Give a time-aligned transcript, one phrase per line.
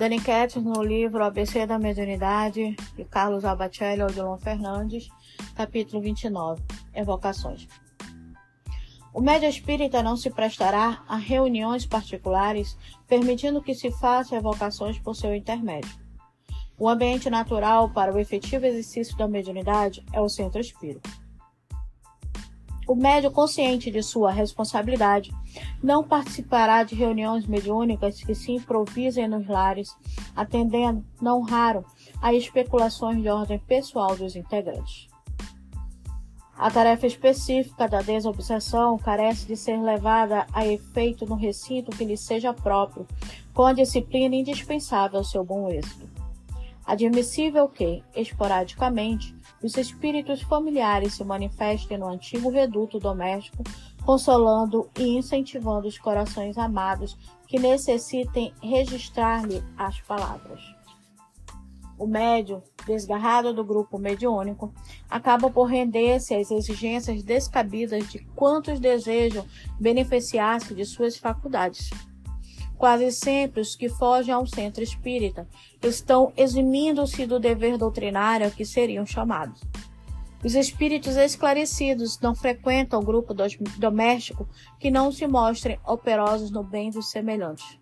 [0.00, 5.10] dando enquetes no livro ABC da Mediunidade, de Carlos Abacelli e Odilon Fernandes,
[5.54, 6.62] capítulo 29,
[6.94, 7.68] Evocações.
[9.12, 15.14] O médio espírita não se prestará a reuniões particulares, permitindo que se façam evocações por
[15.14, 15.94] seu intermédio.
[16.78, 21.10] O ambiente natural para o efetivo exercício da mediunidade é o centro espírita.
[22.90, 25.30] O médio consciente de sua responsabilidade
[25.80, 29.96] não participará de reuniões mediúnicas que se improvisem nos lares,
[30.34, 31.84] atendendo, não raro,
[32.20, 35.06] a especulações de ordem pessoal dos integrantes.
[36.58, 42.16] A tarefa específica da desobsessão carece de ser levada a efeito no recinto que lhe
[42.16, 43.06] seja próprio,
[43.54, 46.19] com a disciplina indispensável ao seu bom êxito.
[46.90, 53.62] Admissível que, esporadicamente, os espíritos familiares se manifestem no antigo reduto doméstico,
[54.04, 60.60] consolando e incentivando os corações amados que necessitem registrar-lhe as palavras.
[61.96, 64.74] O médium, desgarrado do grupo mediúnico,
[65.08, 69.46] acaba por render-se às exigências descabidas de quantos desejam
[69.78, 71.88] beneficiar-se de suas faculdades.
[72.80, 75.46] Quase sempre os que fogem ao centro espírita
[75.82, 79.60] estão eximindo-se do dever doutrinário a que seriam chamados.
[80.42, 83.34] Os espíritos esclarecidos não frequentam o grupo
[83.76, 87.78] doméstico que não se mostrem operosos no bem dos semelhantes.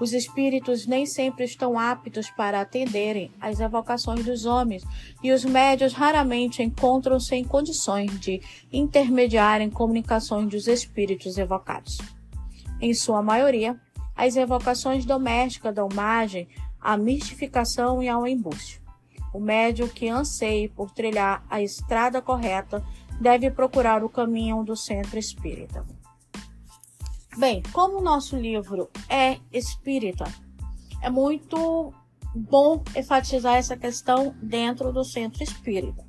[0.00, 4.82] Os espíritos nem sempre estão aptos para atenderem às evocações dos homens,
[5.22, 8.40] e os médios raramente encontram-se em condições de
[8.72, 11.98] intermediarem comunicações dos espíritos evocados.
[12.80, 13.76] Em sua maioria,
[14.18, 16.48] as evocações domésticas dão margem
[16.80, 18.82] à mistificação e ao embuste.
[19.32, 22.84] O médium que anseie por trilhar a estrada correta
[23.20, 25.86] deve procurar o caminho do centro espírita.
[27.36, 30.24] Bem, como o nosso livro é espírita,
[31.00, 31.94] é muito
[32.34, 36.07] bom enfatizar essa questão dentro do centro espírita.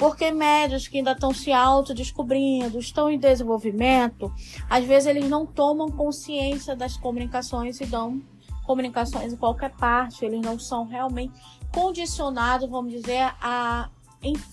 [0.00, 4.32] Porque médios que ainda estão se autodescobrindo, estão em desenvolvimento,
[4.68, 8.22] às vezes eles não tomam consciência das comunicações e dão
[8.64, 11.34] comunicações em qualquer parte, eles não são realmente
[11.70, 13.90] condicionados, vamos dizer, a,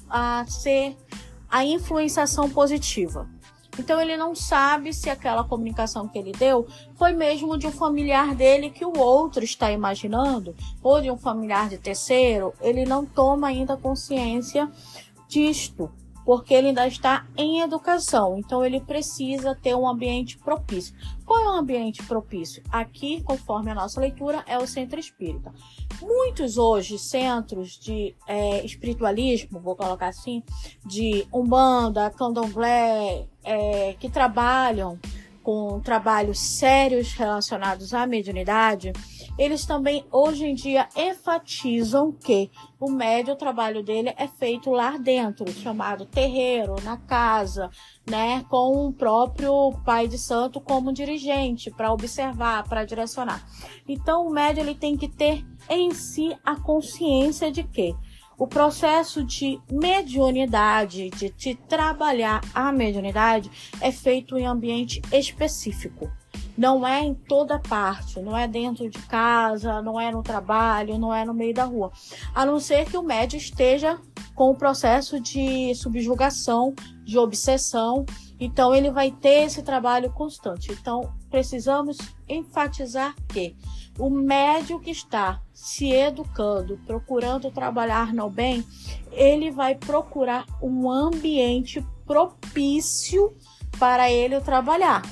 [0.10, 0.98] a ser
[1.50, 3.26] a influenciação positiva.
[3.80, 8.34] Então ele não sabe se aquela comunicação que ele deu foi mesmo de um familiar
[8.34, 12.54] dele que o outro está imaginando, ou de um familiar de terceiro.
[12.60, 14.70] Ele não toma ainda consciência
[15.28, 15.92] disto,
[16.28, 20.94] porque ele ainda está em educação, então ele precisa ter um ambiente propício.
[21.26, 22.62] Qual é o ambiente propício?
[22.70, 25.54] Aqui, conforme a nossa leitura, é o centro espírita.
[26.02, 30.44] Muitos hoje centros de é, espiritualismo, vou colocar assim,
[30.86, 35.00] de umbanda, candomblé, é, que trabalham
[35.42, 38.92] com trabalhos sérios relacionados à mediunidade,
[39.38, 42.50] eles também hoje em dia enfatizam que
[42.80, 47.70] o médio, o trabalho dele é feito lá dentro, chamado terreiro, na casa,
[48.10, 53.46] né, com o próprio pai de santo como dirigente para observar, para direcionar.
[53.88, 57.96] Então o médio ele tem que ter em si a consciência de que
[58.38, 63.50] o processo de mediunidade, de, de trabalhar a mediunidade,
[63.82, 66.12] é feito em ambiente específico
[66.58, 71.14] não é em toda parte, não é dentro de casa, não é no trabalho, não
[71.14, 71.92] é no meio da rua.
[72.34, 74.00] A não ser que o médio esteja
[74.34, 76.74] com o processo de subjugação,
[77.06, 78.06] de obsessão,
[78.40, 80.72] então ele vai ter esse trabalho constante.
[80.72, 81.98] Então precisamos
[82.28, 83.56] enfatizar que
[84.00, 88.64] o médio que está se educando, procurando trabalhar no bem,
[89.12, 93.36] ele vai procurar um ambiente propício
[93.80, 95.04] para ele trabalhar.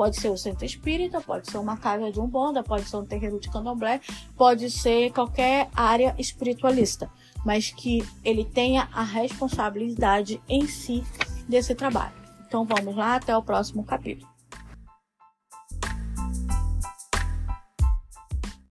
[0.00, 3.38] Pode ser o centro espírita, pode ser uma casa de umbanda, pode ser um terreiro
[3.38, 4.00] de candomblé,
[4.34, 7.10] pode ser qualquer área espiritualista,
[7.44, 11.04] mas que ele tenha a responsabilidade em si
[11.46, 12.14] desse trabalho.
[12.48, 14.29] Então vamos lá, até o próximo capítulo.